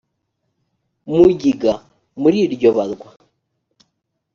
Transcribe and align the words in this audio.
mugiga 1.11 1.73
muri 2.21 2.37
iryo 2.45 2.69
barwa 2.77 3.09